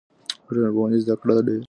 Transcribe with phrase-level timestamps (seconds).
[0.03, 0.03] د
[0.45, 1.55] ټولنپوهنې زده کړه ډېره ګټوره ده.